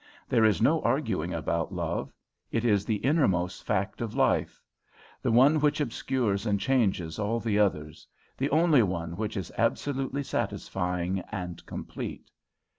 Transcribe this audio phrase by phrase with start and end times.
[0.27, 2.11] There is no arguing about love.
[2.51, 4.59] It is the innermost fact of life,
[5.21, 10.23] the one which obscures and changes all the others, the only one which is absolutely
[10.23, 12.31] satisfying and complete.